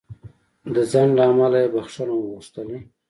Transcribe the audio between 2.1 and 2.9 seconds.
وغوښتله.